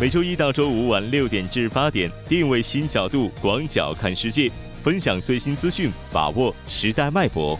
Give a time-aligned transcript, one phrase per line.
[0.00, 4.48] 每周一到周五晚六点至八点，定位新角度，广角看世界，
[4.80, 7.58] 分享最新资讯，把握时代脉搏。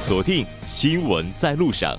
[0.00, 1.94] 锁定新闻在路上。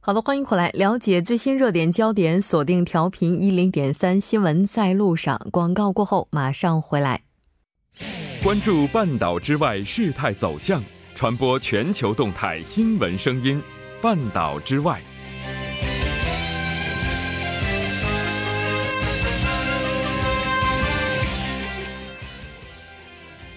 [0.00, 5.40] 好的，欢迎回来，了解最新热点焦点，锁定调频一零点三新闻在路上。
[5.52, 7.27] 广告过后马上回来。
[8.40, 10.80] 关注半岛之外事态走向，
[11.16, 13.60] 传播全球动态新闻声音。
[14.00, 15.00] 半岛之外。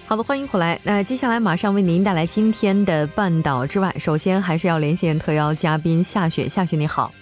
[0.08, 0.80] 好的，欢迎回来。
[0.84, 3.96] 那接下来马上为您带来今天的半岛之外。
[4.00, 7.14] 首先还是要连线特邀嘉宾夏雪，夏雪你好，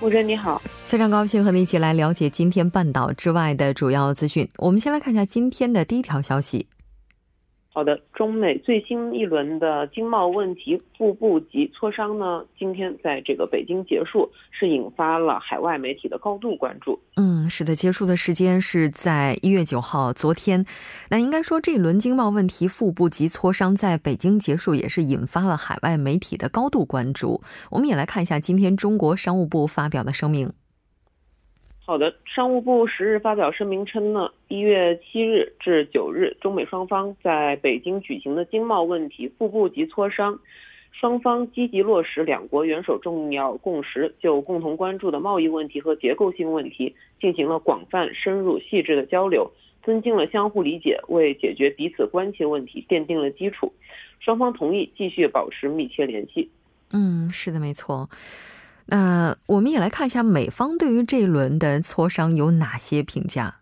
[0.00, 4.48] 吴真你好，非常高兴和你一起来了解今天半岛之外的主要资讯。
[4.56, 6.66] 我们先来看一下今天的第一条消息。
[7.72, 16.98] 好的，中美最新一轮的经贸问题副部级磋商呢，今天在这个北京结束，是引发了海外媒体的高度关注。
[17.14, 20.66] 嗯，是的，结束的时间是在一月九号，昨天。
[21.10, 27.40] 那应该说，这一轮经贸问题副部级磋商在北京结束，也是引发了海外媒体的高度关注。
[27.70, 30.52] 我们也来看一下今天中国商务部发表的声明。
[31.90, 40.38] 好的，商务部十日发表声明称呢，一月七日至九日，中美双方在北京举行的经贸问题副部级磋商，
[40.92, 49.50] 双方积极落实两国元首重要共识，就共同关注的贸易问题和结构性问题进行了广泛、深入、细致的交流，
[49.82, 53.72] 增进了相互理解，为解决彼此关切问题奠定了基础。
[54.20, 56.48] 双方同意继续保持密切联系。
[56.92, 58.08] 嗯，是的，没错。
[58.90, 63.56] 那我们也来看一下美方对于这一轮的磋商有哪些评价。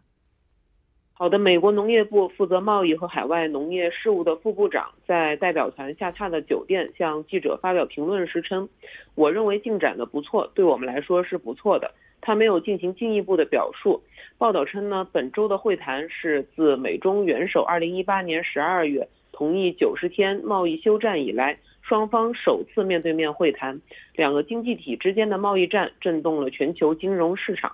[1.12, 8.68] 好的，美国农业部负责贸易和海外农业事务的副部长在代表团下榻的酒店向记者发表评论时称
[9.16, 14.00] ：“我认为进展的不错，对我们来说是不错的。”他没有进行进一步的表述。
[14.38, 19.08] 报道称呢，本周的会谈是自美中元首2018年12月
[19.38, 21.56] 同意90天贸易休战以来。
[21.80, 23.80] 双方首次面对面会谈，
[24.14, 27.72] 两个经济体之间的贸易战震动了全球金融市场。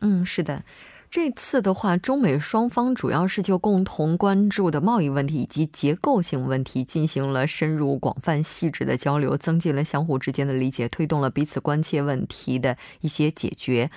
[0.00, 0.64] 嗯，是的，
[1.08, 13.90] 这次的话，中美双方主要是就共同关注的贸易问题以及结构性问题进行了深入、广泛、细致的交流，增进了相互之间的理解，推动了彼此关切问题的一些解决。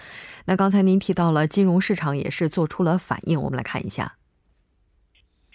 [0.46, 4.18] 那刚才您提到了金融市场也是做出了反应，我们来看一下。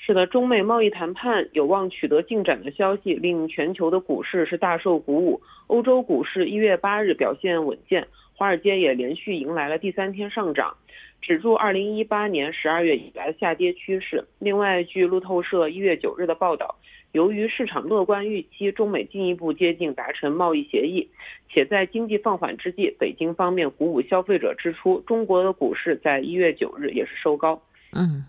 [0.02, 5.40] 是的，中美贸易谈判有望取得进展的消息，令全球的股市是大受鼓舞。
[5.66, 10.74] 欧洲股市一月八日表现稳健，华尔街也连续迎来了第三天上涨，
[11.20, 14.24] 止住二零一八年十二月以来的下跌趋势。
[14.38, 16.74] 另外，据路透社一月九日的报道，
[17.12, 21.06] 由于市场乐观预期中美进一步接近达成贸易协议，
[21.50, 27.62] 且在经济放缓之际，北京方面鼓舞消费者支出，中国的股市在一月九日也是收高。
[27.92, 28.24] 嗯，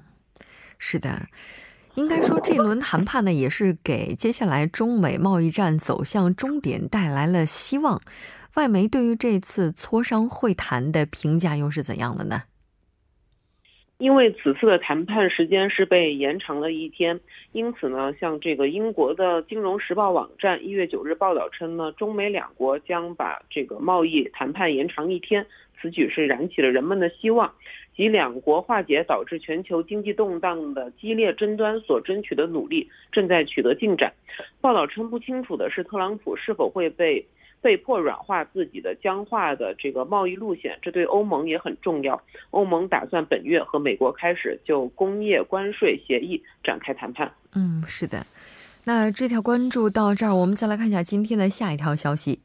[0.84, 1.28] 是的。
[1.96, 8.02] 应该说，这轮谈判呢，也是给接下来中美贸易战走向终点带来了希望。
[8.56, 12.44] 外媒对于这次磋商会谈的评价又是怎样的呢？
[13.98, 17.20] 因为此次的谈判时间是被延长了一天，
[17.52, 25.46] 因此呢，像这个英国的《金融时报》网站一月九日报道称呢，中美两国将把这个贸易谈判延长一天，
[25.82, 27.52] 此举是燃起了人们的希望。
[27.94, 34.12] 及两国化解导致全球经济动荡的激烈争端所争取的努力正在取得进展。
[34.62, 37.24] 报道称，不清楚的是，特朗普是否会被
[37.62, 42.20] 被迫软化自己的僵化的这个贸易路线，这对欧盟也很重要。
[42.52, 47.30] 欧盟打算本月和美国开始就工业关税协议展开谈判。
[47.54, 48.26] 嗯，是的。
[48.86, 52.40] 那这条关注到这儿，我们再来看一下今天的下一条消息。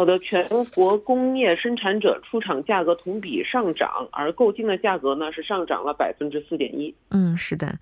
[0.00, 6.94] 好的，全国工业生产者出厂价格同比上涨，而购进的价格呢是上涨了百分之四点一。
[7.10, 7.78] 嗯，是的。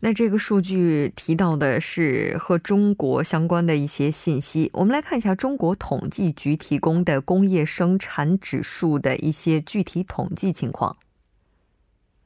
[0.00, 4.68] 那这个数据提到的是和中国相关的一些信息。
[4.74, 10.98] 我们来看一下中国统计局提供的工业生产指数的一些具体统计情况。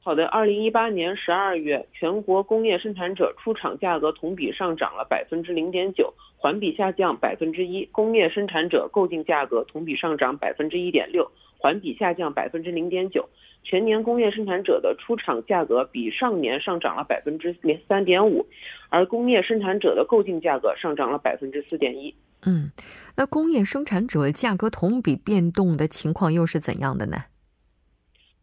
[0.01, 6.13] 好的，二零一八年十二月，全国工业生产者出厂价格同比上涨了百分之零点九。
[6.37, 13.27] 环比下降百分之一，工业生产者购进价格同比上涨百分之一点六，环比下降百分之零点九。
[13.63, 18.45] 全年工业生产者的出厂价格比上年上涨了百分之零三点五，
[18.89, 22.15] 而工业生产者的购进价格上涨了百分之四点一。
[22.45, 22.71] 嗯，
[23.17, 27.17] 那工业生产者价格同比变动的情况又是怎样的呢？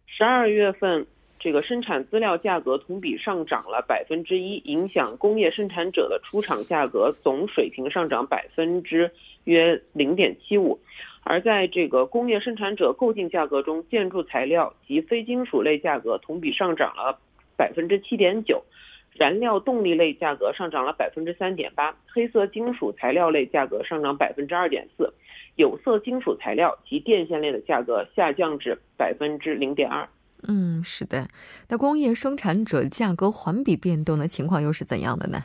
[0.06, 1.06] 十二月份。
[1.44, 9.10] 这个生产资料价格同比上涨了百分之一，影响工业生产者的出厂价格总水平上涨百分之
[9.44, 10.80] 约零点七五。
[11.22, 17.18] 而在这个工业生产者购进价格中，建筑材料及非金属类价格同比上涨了
[17.58, 18.64] 百分之七点九，
[19.12, 25.12] 燃料动力类价格上涨了百分之三点八，黑色金属材料类价格上涨百分之二点四，
[25.56, 30.08] 有色金属材料及电线类的价格下降至百分之零点二。
[30.46, 31.28] 嗯，是的。
[31.68, 35.44] 那工业生产者价格环比变动的情况又是怎样的呢？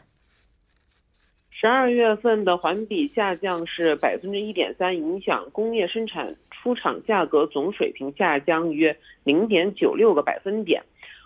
[1.52, 10.82] 十二月份的环比下降是百分之一点三，影响工业生产出厂价格总水平下降约零点九六个百分点。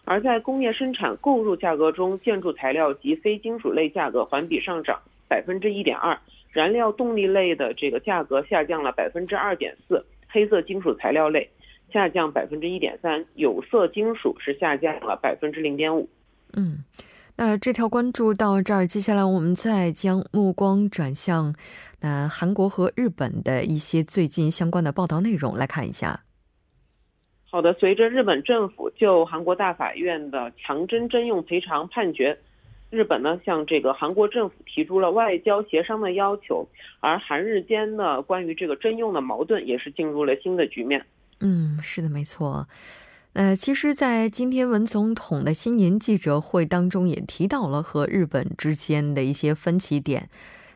[0.05, 4.99] 而在工业生产购入价格中，建筑材料及非金属类价格环比上涨
[5.29, 6.19] 百分之一点二，
[6.51, 11.49] 燃料动力类的这个价格下降了百分之二点四，黑色金属材料类
[11.93, 16.09] 下降百分之一点三，有色金属是下降了百分之零点五。
[16.57, 16.83] 嗯。
[17.35, 21.55] 那这条关注到这儿，接下来我们再将目光转向
[21.99, 26.19] 那韩国和日本的一些最近相关的报道内容来看一下。
[27.49, 32.37] 好的，随着日本政府就韩国大法院的强征征用赔偿判决，
[32.91, 36.63] 日本呢向这个韩国政府提出了外交协商的要求，
[36.99, 41.03] 而韩日间呢关于这个征用的矛盾也是进入了新的局面。
[41.45, 42.67] 嗯，是的，没错。
[43.33, 50.29] 呃，其实，在今天文总统的新年记者会当中，也提到了和日本之间的一些分歧点。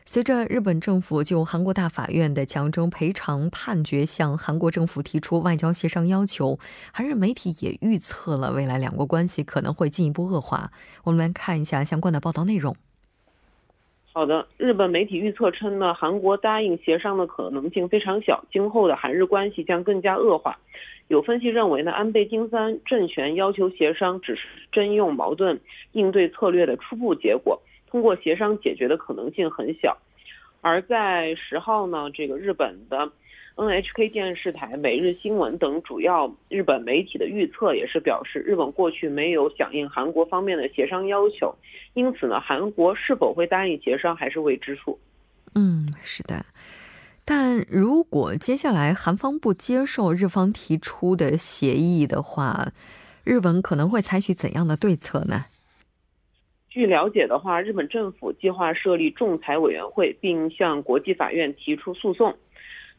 [0.04, 6.58] 随着日本政府就韩国大法院的强征赔偿判决向韩国政府提出外交协商要求，
[6.92, 10.70] 韩日媒体也预测了未来两国关系可能会进一步恶化。
[11.04, 12.76] 我们来看一下相关的报道内容。
[14.12, 20.58] 好的，日本媒体预测称呢，韩国答应协商的可能性非常小，今后的韩日关系将更加恶化。
[21.06, 25.60] 有分析认为呢，安倍晋三政权要求协商只是征用矛盾
[25.92, 29.96] 应对策略的初步结果，通过协商解决的可能性很小。
[30.60, 33.10] 而在十号呢，这个日本的。
[33.58, 41.52] NHK 电视台、每日新闻等主要日本媒体的预测也是表示，日本过去没有响应韩国方面的协商要求，
[41.94, 44.96] 因此呢，韩国是否会答应协商还是未知数。
[45.56, 46.46] 嗯，是的。
[47.24, 52.68] 但如果接下来韩方不接受日方提出的协议的话，
[53.24, 55.46] 日本可能会采取怎样的对策呢？
[56.70, 62.32] 据了解的话，日本政府计划设立仲裁委员会，并向国际法院提出诉讼。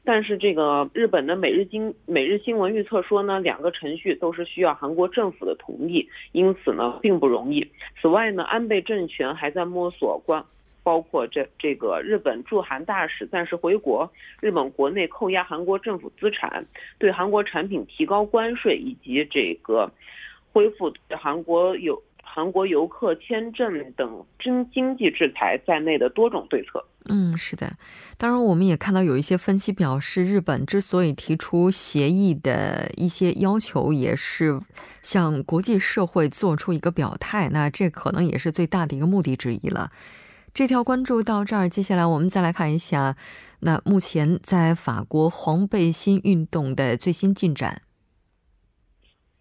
[0.03, 7.69] 但是这个日本的每日经每日新闻预测说呢，两个程序都是需要韩国政府的同意，因此呢并不容易。
[8.01, 10.43] 此外呢，安倍政权还在摸索关，
[10.83, 14.11] 包括这这个日本驻韩大使暂时回国，
[14.41, 16.65] 日本国内扣押韩国政府资产，
[16.97, 19.91] 对韩国产品提高关税，以及这个
[20.51, 22.01] 恢复韩国有。
[22.31, 26.85] 韩国游客签证等经经济制裁在内的多种对策。
[27.05, 27.73] 嗯，是的。
[28.17, 34.61] 当然，我们也看到有一些分析表示，日本之所以提出协议的一些要求，也是
[35.01, 37.49] 向国际社会做出一个表态。
[37.49, 39.91] 那这可能也是最大的一个目的之一了。
[40.53, 43.15] 这条关注到这儿，接下来我们再来看一下，
[43.61, 47.81] 那目前在法国黄背心运动的最新进展。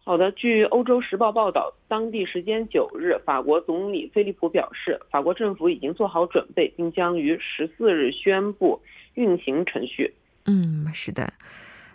[0.09, 8.81] 好的，据欧洲时报报道，当地时间九日，法国总理菲利普表示，法国政府已经做好准备，并将于十四日宣布
[9.17, 10.15] 运行程序。
[10.47, 11.31] 嗯，是的。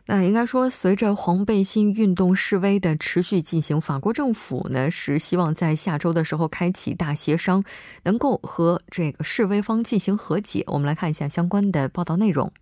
[0.06, 7.64] 那应该说，随着黄背心运动示威的持续进行，法国政府呢是希望在下周的时候开启大协商，
[8.04, 10.64] 能够和这个示威方进行和解。
[10.68, 12.54] 我们来看一下相关的报道内容。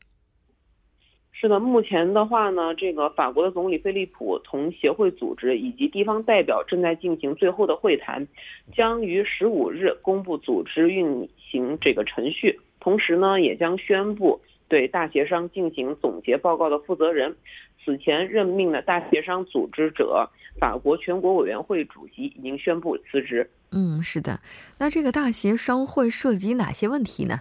[1.42, 8.28] 是的，目前的话呢，这个法国的总理菲利普同协会组织以及地方代表正在进行最后的会谈，
[8.76, 17.36] 将于十五日公布组织运行这个程序，同时呢，也将宣布对大协商进行总结报告的负责人。
[17.84, 20.30] 此前任命的大协商组织者
[20.60, 23.50] 法国全国委员会主席已经宣布辞职。
[23.72, 24.42] 嗯，是的，
[24.78, 27.40] 那这个大协商会涉及哪些问题呢？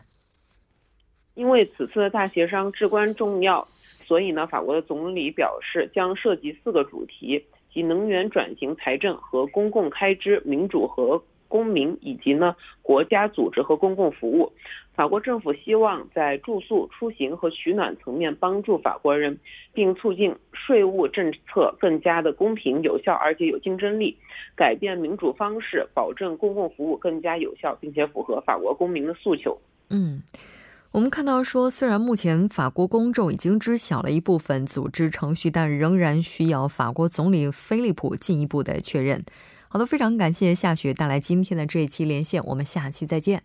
[1.35, 3.69] 因为此次的大协商至关重要。
[4.11, 14.52] 所以呢，法国的总理表示将涉及四个主题，即能源转型、财政和公共开支、民主和公民，以及呢国家组织和公共服务。
[14.97, 19.38] 法国政府希望在住宿、出行和取暖层面帮助法国人，
[19.73, 24.17] 并促进税务政策更加的公平、有效而且有竞争力，
[24.57, 29.57] 改变民主方式，保证公共服务更加有效，并且符合法国公民的诉求。
[29.88, 30.21] 嗯。
[30.92, 39.25] 我们看到说，虽然目前法国公众已经知晓了一部分组织程序，但仍然需要法国总理菲利普进一步的确认。
[39.68, 43.44] 好的，非常感谢夏雪带来今天的这一期连线，我们下期再见。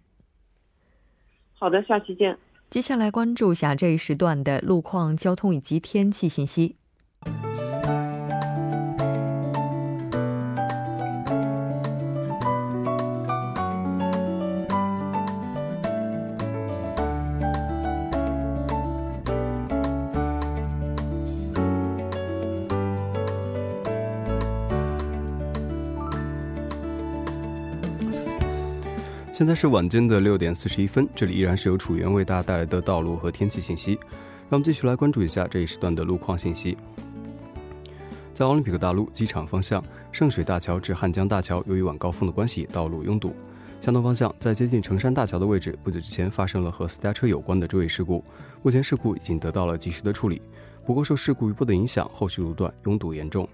[1.53, 2.35] 好的，下期见。
[2.67, 6.77] 接下来关注下这一时段的路况、交通以及天气信息。
[29.37, 33.99] 现在是晚间的六点四十一分，这里依然是由楚源为大家带来的道路和天气信息。
[34.47, 36.77] 让我们继续来关注一下这一时段的路况信息。
[38.33, 43.35] 在奥林匹克大陆机场方向，圣水大桥至汉江大桥，由于晚高峰的关系，道路拥堵。
[43.81, 48.23] 相同方向，在接近成山大桥的位置，不久之前发生了和私家车有关的追尾事故，
[48.63, 50.41] 目前事故已经得到了及时的处理。
[50.85, 53.45] 不过受事故余波的影响，后续路段拥堵严重。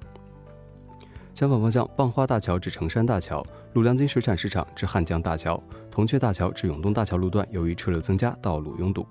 [1.42, 3.44] 相反方向，傍花大桥至成山大桥、
[3.74, 9.04] 鲁良金水产市场至汉江大桥、铜雀大桥至永东大桥路段，由于车流增加，道路拥堵。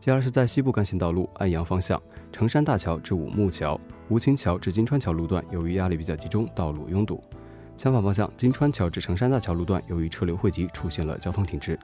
[0.00, 2.00] 第二是在西部干线道路安阳方向，
[2.30, 3.76] 成山大桥至五木桥、
[4.08, 7.20] 吴清桥至金川桥路段，由于压力比较集中，道路拥堵。
[7.76, 11.76] 相反方向，金川桥至成山大桥路段，由于车流汇集，出现了交通停滞。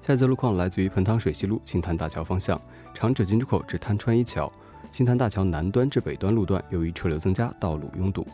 [0.00, 2.58] 下一则路况来自于盆塘水西路青潭大桥方向，
[2.94, 4.50] 长者金珠口至滩川一桥。
[4.92, 8.26] 青潭大桥南端至北端路段，由于车流增加，道路拥堵。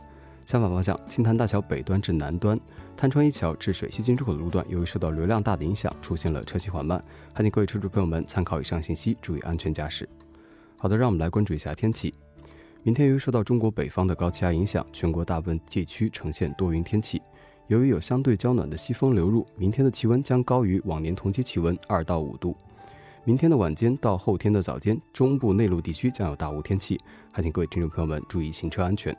[0.44, 2.58] 相反方向，青潭大桥北端至南端、
[2.96, 7.02] 滩川一桥至水西进出口的路段，由于受到流量大的影响，出现了车行缓慢。
[7.32, 10.08] 还请各位车主朋友们参考以上信息，注意安全驾驶。
[10.76, 12.12] 好的，让我们来关注一下天气。
[12.82, 17.22] 明天由于受到中国北方的高气压影响，全国大部分地区呈现多云天气。
[17.68, 22.56] 由于有相对较暖的西风流入，明天的气温将高于往年同期气温二到五度。
[23.30, 26.98] 明天的晚间到后天的早间，中部内陆地区将有大雾天气，
[27.30, 29.16] 还请各位听众朋友们注意行车安全。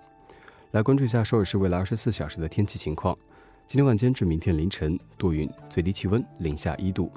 [0.72, 3.18] 来关注一下首尔市未来二十四小时的天气情况。
[3.66, 7.10] 今天晚间至明天凌晨多云，最低气温零下一度；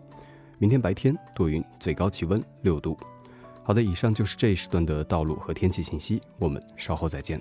[0.57, 2.97] 明天白天多云，最高气温六度。
[3.65, 7.41] 好的，以上就是这一时段的道路和天气信息，我们稍后再见。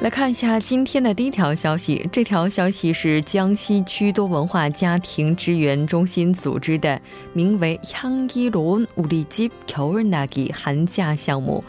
[0.00, 2.08] 来看一下今天的第一条消息。
[2.10, 6.98] 这条消息是江西区多文化家庭支援中心组织的，
[7.34, 11.62] 名为“향기로운우리집겨울나기”寒假项目。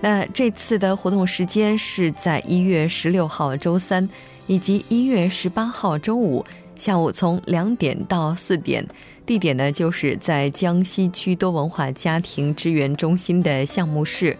[0.00, 4.08] 那这次的活动时间是在一月十六号周三
[4.46, 6.42] 以及一月十八号周五
[6.76, 8.86] 下午，从两点到四点。
[9.26, 14.36] 地点呢，就是在江西区多文化家庭支援中心的项目室。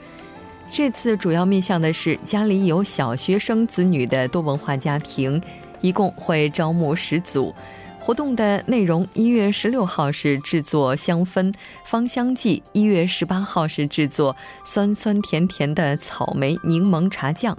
[0.72, 5.42] 这次主要面向的是家里有小学生子女的多文化家庭，
[5.82, 7.54] 一共会招募十组。
[8.00, 11.54] 活动的内容：一月十六号是制作香氛
[11.86, 17.58] 芳香剂，一月十八号是制作酸酸甜甜的草莓柠檬茶酱。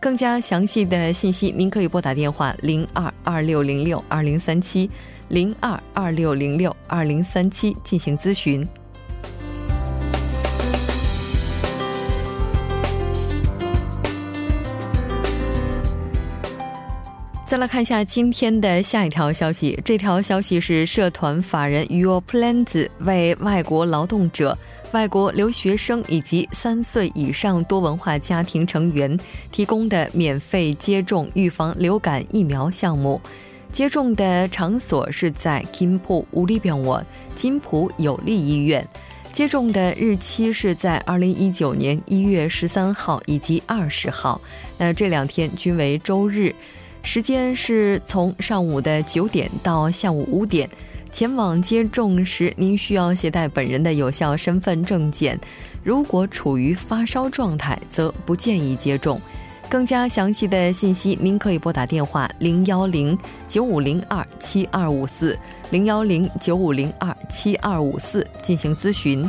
[0.00, 4.90] 更加详细的信息，您可以拨打电话零二二六零六二零三七
[5.28, 8.68] 零二二六零六二零三七进行咨询。
[17.48, 19.80] 再来看一下今天的下一条消息。
[19.82, 24.56] 这条消息是社团法人 Your Plans 为外国劳动者、
[24.92, 29.18] 外国留学生以及三岁以上多文化家庭成员
[29.50, 33.18] 提供的免费接种预防流感疫苗项目。
[33.72, 38.86] 接种的场所是在金浦无力병원金浦有利医院。
[39.32, 44.38] 接种的日期是在二零一九年一月十三号以及二十号。
[44.76, 46.54] 那这两天均为周日。
[47.10, 50.68] 时间是从上午的九点到下午五点。
[51.10, 55.40] 前往接种时，您需要携带本人的有效身份证件。
[55.82, 59.18] 如果处于发烧状态，则不建议接种。
[59.70, 65.34] 更加详细的信息，您可以拨打电话零幺零九五零二七二五四
[65.70, 69.26] 零幺零九五零二七二五四进行咨询。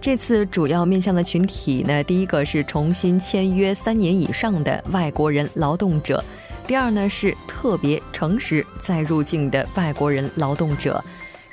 [0.00, 6.22] 这次主要面向的群体呢，第一个是重新签约三年以上的外国人劳动者，
[6.68, 11.02] 第二呢是特别诚实再入境的外国人劳动者。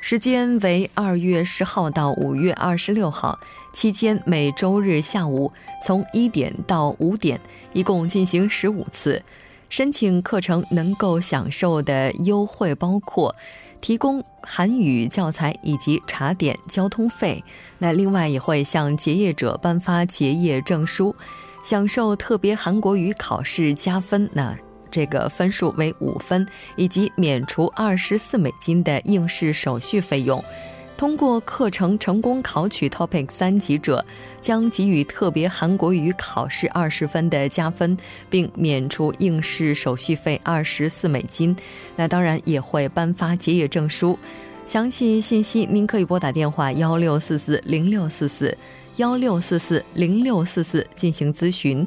[0.08, 3.40] 时间为二月十号到五月二十六号，
[3.72, 5.52] 期间每周日下午
[5.84, 7.40] 从一点到五点，
[7.72, 9.20] 一共进行十五次。
[9.68, 13.34] 申请课程能够享受的优惠包括
[13.80, 17.42] 提供韩语教材以及茶点、交通费。
[17.78, 21.16] 那另外也会向结业者颁发结业证书，
[21.64, 24.30] 享受特别韩国语考试加分。
[24.32, 24.56] 那。
[24.90, 30.42] 这个分数为五分，以及免除二十四美金的应试手续费用。
[30.96, 34.02] 通过课程成功考取 Topic 三级者，
[34.40, 37.94] 将给予特别韩国语考试二十分的加分，
[38.30, 41.54] 并免除应试手续费二十四美金。
[41.96, 44.18] 那当然也会颁发结业证书。
[44.64, 48.56] 详细信息您可以拨打电话幺六四四零六四四
[48.96, 51.86] 幺六四四零六四四进行咨询。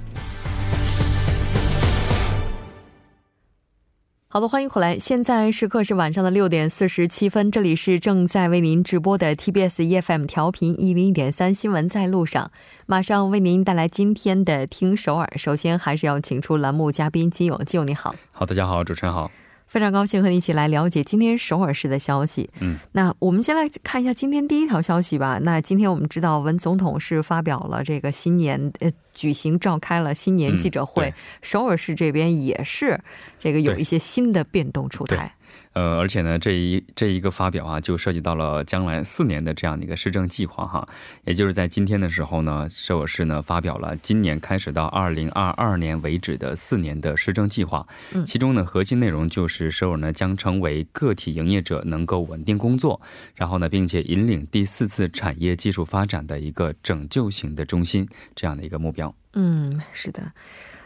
[4.33, 4.97] 好的，欢迎回来。
[4.97, 12.49] 现在时刻是晚上的六点四十七分，这里是正在为您直播的 TBS EFM 调频一零一点三新闻在路上，
[12.85, 15.29] 马上为您带来今天的听首尔。
[15.35, 18.15] 首先还是要请出栏目嘉宾金友，金友你好。
[18.31, 19.29] 好，大家好，主持人好。
[19.71, 22.49] 非常高兴和你一起来了解今天首尔市的消息。
[22.59, 25.39] 嗯，那我们先来看一下今天第一条消息吧。
[25.43, 32.99] 那今天我们知道文总统是发表了这个新年呃举行召开了新年记者会，首尔市这边也是
[33.39, 35.33] 这个有一些新的变动出台。
[35.73, 40.85] 呃，而且呢，这一这一个发表啊，就涉及到了将来四年的这样的一个施政计划哈。
[41.23, 47.87] 也就是在今天的时候呢，首尔市呢发表了今年开始到二零二二年为止的四年的施政计划。
[48.13, 52.99] 嗯，其中呢，核心内容就是首尔呢将成为个体营业者能够稳定工作，
[53.35, 59.13] 然后呢，并且引领第四次产业技术发展的一个拯救型的中心这样的一个目标。
[59.33, 60.33] 嗯，是的。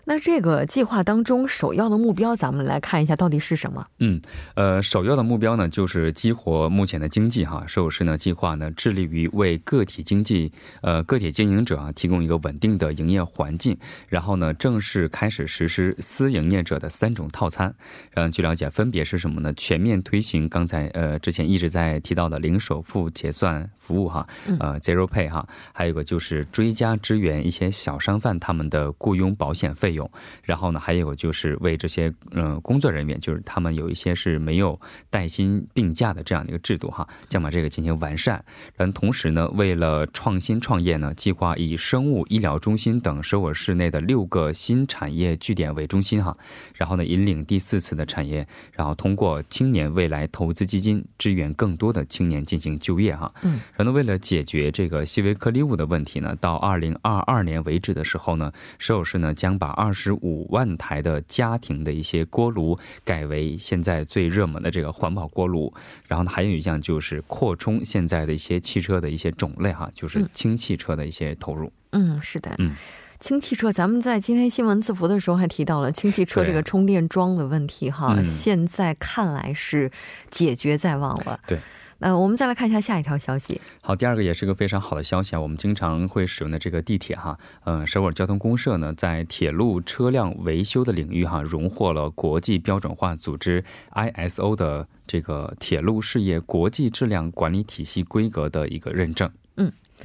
[0.08, 3.88] 那这个计划当中首要的目标，咱们来看一下到底是什么？
[3.98, 4.22] 嗯，
[4.54, 7.64] 呃，首要的目标呢，就是激活目前的经济哈。
[7.66, 13.76] 首尔市呢计划呢，致力于为个体经济，呃，个体经营者啊提供一个稳定的营业环境，
[14.08, 17.74] 然后呢，正式开始实施私营业者的三种套餐。
[18.14, 19.52] 嗯，据了解，分别是什么呢？
[19.54, 24.28] 全面推行刚才呃之前一直在提到的零首付结算服务哈，
[24.60, 29.95] 呃，Zero Pay 哈，还有个就是追加支援一些小商贩他们的雇佣保险费。
[29.96, 30.10] 用，
[30.44, 34.80] 然后呢，还有就是为这些嗯工作人员，就是他们有一些是没有
[35.10, 38.46] 带薪病假的这样的一个制度哈，将把这个进行完善。
[38.76, 46.38] 然后同时呢，为了创新创业呢，计划以生物医疗中心等首尔市内的六个新产业据点为中心哈，
[46.76, 53.32] 然后呢，引领第四次的产业，然后通过青年未来投资基金支援更多的青年进行就业哈。
[53.44, 65.72] 嗯，然后为了解决这个细微颗粒物的问题呢，到二零二二年为止的时候呢，首尔市呢将把二二十五万台的家庭的一些锅炉改为现在最热门的这个环保锅炉，
[66.08, 71.72] 然后呢，还有一项就是扩充现在的一些汽车的一些种类哈，就是氢汽车的一些投入。
[71.92, 72.74] 嗯，是的，嗯，
[73.20, 79.92] 氢汽车，咱们在今天新闻字符的时候还提到了氢汽车这个充电桩的问题哈，现在看来是
[80.32, 81.40] 解决在望了。
[81.46, 81.60] 对。
[82.00, 83.60] 那，我们再来看一下下一条消息。
[83.82, 99.32] 好，第二个也是个非常好的消息啊，我们经常会使用的这个地铁哈，呃，首尔交通公社呢，在铁路车辆维修的领域哈，荣获了国际标准化组织 ISO 的这个铁路事业国际质量管理体系规格的一个认证。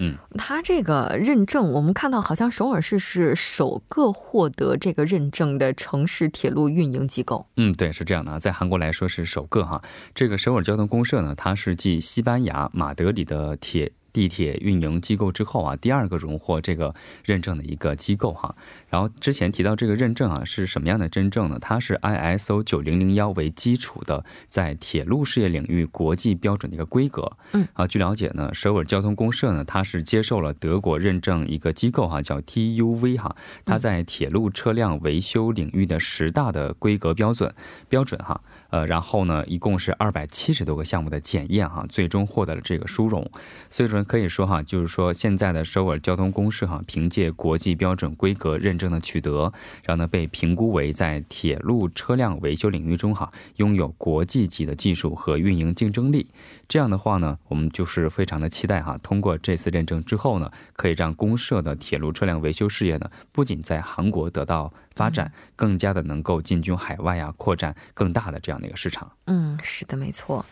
[0.02, 7.46] 嗯，它这个认证，我们看到好像首尔市是首个获得这个认证的城市铁路运营机构。
[7.56, 9.82] 嗯，对，是这样的，在韩国来说是首个哈。
[10.14, 13.92] 这个首尔交通公社呢，它是继西班牙马德里的铁。
[14.12, 16.94] 地铁运营机构之后啊，第二个荣获这个
[17.25, 18.55] 认证的一个机构哈。
[18.88, 21.59] 然后之前提到这个认证啊是什么样的认证呢？
[21.61, 27.37] 它是 ISO 九零零幺为基础的，在铁路事业领域国际标准的一个规格。
[27.53, 37.55] 嗯啊，据了解呢，首尔交通公社呢，它是接受了德国认证一个机构哈，叫 TUV 哈，它在铁路车辆维修领域的十大的规格标准
[37.88, 38.40] 标准哈。
[38.70, 43.28] 呃，然后呢，一共是二百七十多个项目的检验哈，最终获得了这个殊荣。
[43.68, 49.52] 所以说可以说哈，就是说现在的首尔交通公社哈，凭借国际标准规格认证的取得，
[49.83, 56.28] 然后呢被评估为在铁路车辆维修领域中哈，拥有国际级的技术和运营竞争力。
[56.68, 69.11] 这样的话呢，我们就是非常的期待哈，通过这次认证之后呢，可以让公社的铁路车辆维修事业呢，不仅在韩国得到发展，更加的能够进军海外啊，扩展更大的这样的一个市场。
[69.26, 70.44] 嗯，是的，没错。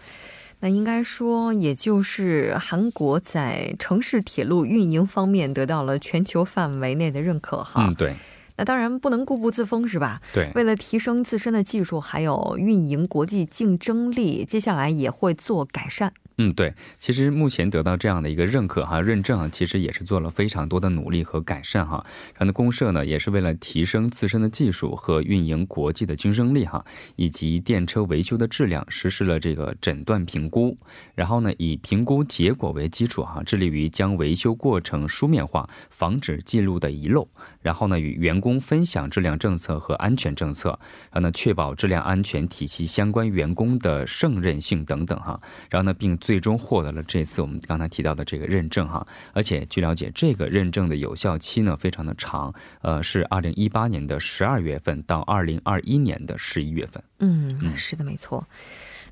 [0.60, 7.86] 那应该说，也就是韩国在城市铁路运营方面得到了全球范围内的认可哈。
[7.86, 8.16] 嗯，对。
[8.56, 10.20] 那当然不能固步自封，是吧？
[10.32, 10.50] 对。
[10.56, 16.12] 为了提升自身的技术，还有运营国际竞争力，接下来也会做改善。
[16.40, 22.06] 嗯，对，其实目前得到这样的一个认可哈认证啊，其实也是做了非常多的努力和改善哈。
[22.34, 26.84] 然后呢，公社呢也是为了提升自身的技术和运营国际的竞争力哈，
[27.16, 30.78] 以及电车维修的质量，实施了这个诊断评估。
[31.16, 37.28] 然后呢，以评估结果为基础哈，致力于将维修过程书面化，防止记录的遗漏。
[37.60, 40.78] 然后呢，与员工分享质量政策和安全政策，
[41.10, 45.40] 然后呢，确保质量安全体系相关员工的胜任性等等哈。
[45.68, 57.02] 然后呢，并最终获得了这次我们刚才提到的这个认证哈，而且据了解，这个认证的有效期呢非常的长，呃，是二零一八年的十二月份到二零二一年的十一月份。
[57.20, 58.46] 嗯，是的，没错。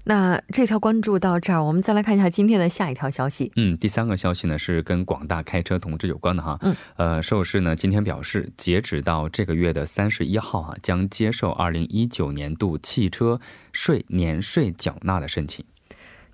[0.04, 3.50] 那这条关注到这儿，我们再来看一下今天的下一条消息。
[3.56, 6.58] 嗯，第三个消息呢是跟广大开车同志有关的哈。
[6.60, 13.40] 嗯，呃，首尔市呢今天表示，截止到这个月的三十一号啊，将接受二零一九年度汽车
[13.72, 15.64] 税年税缴纳的申请。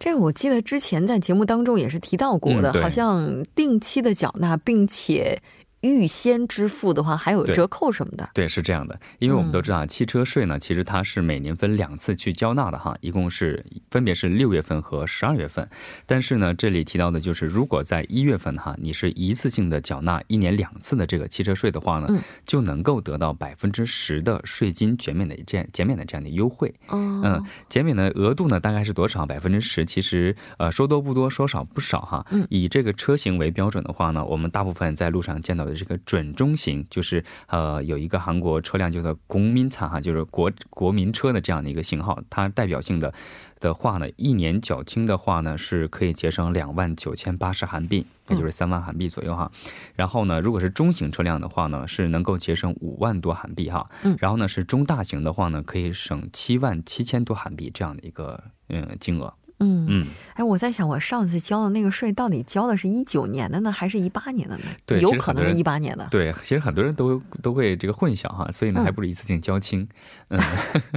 [0.05, 5.41] 这个我记得之前在节目当中也是提到过的，好像定期的缴纳，并且。
[5.83, 8.31] 预先支付的话，还有折扣什么的？
[8.33, 15.69] 对，是这样的，因为我们都知道，汽车税呢，其实它是每年分两次去交纳的哈，一共是分别是六月份和十二月份。
[16.07, 22.09] 但是呢，这里提到的就是，如果在一月份哈，你是一次性的缴纳一年两次的这个汽车税的话呢，
[22.47, 26.73] 就能够得到百分之十的税金减免的这样减免的这样的优惠。
[26.93, 29.27] 嗯，减免的额度呢，大概是多少？
[29.27, 32.25] 百分之十，其实呃，说多不多，说少不少哈。
[32.49, 35.72] 以这个车型为标准的话呢，我们大部分在路上见到的。
[35.75, 43.13] 这个准中型就是呃有一个韩国车辆叫做公民产哈，就是国国民车的这样的一个型号，它代表性的
[43.61, 49.51] 的话呢，一年缴清的话呢是可以节省两万九千八十韩币，也就是三万韩币左右哈。
[49.95, 53.89] 然后呢，如果是中型车辆的话呢，是能够节省五万多韩币哈。
[54.05, 54.17] 嗯。
[54.19, 59.33] 然后呢，是中大型的话呢，可以省七万七千多韩币这样的一个嗯金额。
[59.63, 64.65] 嗯嗯，哎，我在想，我上次交的那个税到底交的是一九年的呢，还是一八年的呢？
[64.85, 66.09] 对，有可能是一八年的。
[66.11, 69.89] 对，其实很多人都都会这个混淆哈，所以呢，还不如一次性交清。
[70.31, 70.41] 嗯，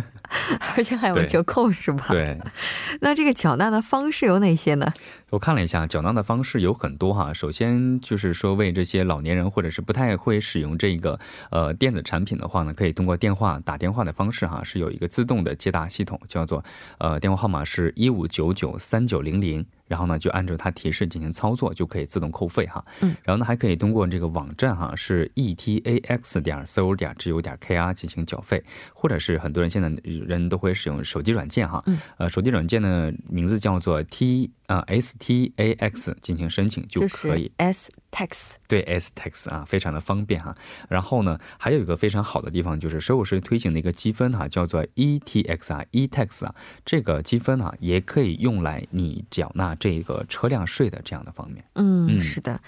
[0.76, 2.08] 而且还有折扣是吧？
[2.10, 2.40] 对。
[3.02, 4.92] 那这个缴纳的方式有哪些呢？
[5.30, 7.34] 我看了一下，缴纳的方式有很多哈。
[7.34, 11.20] 首先就是说，为这些老年人或者是不太会使用这个
[11.52, 16.64] 呃电子产品的话呢，可以通过电话打电话的方式哈，是有一个自动的接打系统，叫做
[17.00, 18.55] 呃电话号码是一五九。
[18.56, 22.84] 九三九零零，然后呢，就按照它提示进行操作，就可以自动扣费哈。
[23.02, 31.84] 嗯，然后呢，还可以通过这个网站哈，是 e t a x 点 s o 点 g u 点 k r 进行缴费，或者是很多人现在人都会使用手机软件哈。
[31.86, 37.52] 嗯，呃，手机软件呢名字叫做 T 啊 S T A X 进行申请就可以。
[37.58, 40.56] S Tax 对 S Tax 啊，非常的方便哈。
[40.90, 51.64] 然后呢，还有一个非常好的地方就是收入税推行的一个积分哈，叫做 E T X 啊，E Tax 啊，这个积分啊也可以用来你缴纳这个车辆税的这样的方面。
[51.76, 52.60] 嗯，是的，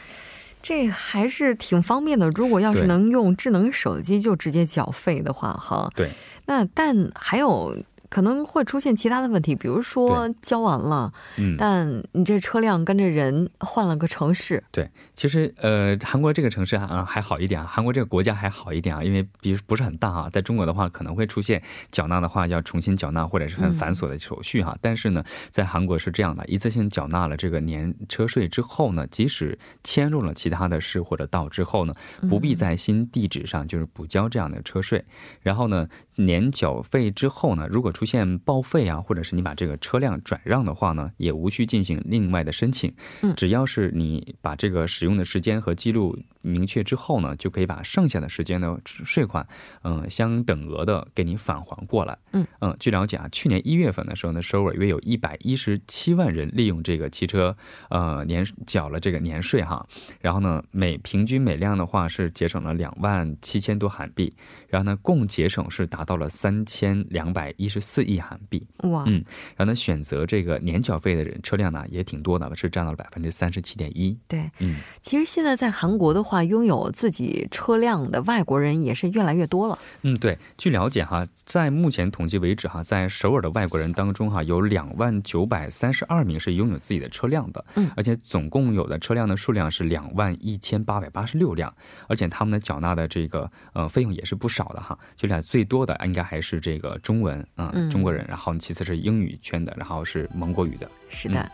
[0.62, 2.30] 这还是挺方便的。
[2.30, 6.12] 如果要是能用智能手机就直接缴费的话，哈，对。
[6.46, 7.78] 那但还有。
[8.10, 14.64] 可能会出现其他的问题，比如说交完了，嗯，但你这车辆跟着人换了个城市。
[14.72, 20.30] 对，其实呃，韩国这个城市啊还好一点啊，韩国这个国家还好一点啊，因为比不是很大啊。
[20.30, 24.78] 在中国的话，可能会出现缴纳的话要重新缴纳或者是很繁琐的手续哈。
[24.82, 31.94] 但是呢，在韩国是这样的，一次性缴纳了这个年车税之后呢，即使迁入了其他的市或者道之后呢，
[32.30, 35.04] 不必在新地址上就是补交这样的车税。
[35.42, 42.94] 然后呢，年缴费之后呢，如果出现报废啊，或者是你把这个车辆转让的话呢，也无需进行另外的申请。
[43.24, 49.48] 嗯，只要是你把这个使用的时间和记录明确之后呢，就可以把剩下的时间的税款，
[49.82, 52.16] 嗯，相等额的给你返还过来。
[52.34, 57.58] 嗯嗯，据了解啊，去年一月份的时候呢，首尔约有一百一十七万人利用这个汽车，
[57.90, 59.84] 呃，年缴了这个年税哈。
[60.22, 64.32] 然后呢，每平均每辆的话是节省了两万七千多韩币，
[64.68, 68.68] 然后呢，共节省是达到了三千两百一十四亿韩币。
[68.84, 69.24] 哇，嗯，
[69.56, 74.20] 然后呢，选择这个年缴费的人车辆呢也挺多的，是占到了百分之三十七点一。
[74.28, 74.76] 对，嗯，
[75.08, 79.80] 其实现在在韩国的话，拥有自己车辆的外国人也是越来越多了。
[80.02, 91.74] 嗯，对，据了解哈，在目前统计为止哈，在首尔的外国人当中哈，有两万九百三十二名是拥有自己的车辆的，嗯，而且总共有的车辆的数量是两万一千八百八十六辆，
[92.10, 100.92] 而且他们的缴纳的这个呃费用也是不少的哈，就俩最多的应该还是这个中文啊、嗯中国人，然后其次是英语圈的，然后是蒙古语的。
[101.08, 101.50] 是的，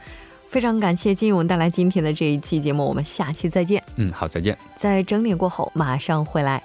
[0.54, 3.84] 非常感谢金勇带来今天的这一期节目，我们下期再见。
[3.96, 4.56] 嗯，好，再见。
[4.78, 6.62] 在整点过后马上回来。